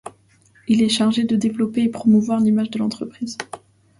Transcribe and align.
Il 0.67 0.81
est 0.81 0.89
chargé 0.89 1.25
de 1.25 1.35
développer 1.35 1.83
et 1.83 1.87
promouvoir 1.89 2.39
l’image 2.39 2.71
de 2.71 2.79
l’entreprise. 2.79 3.37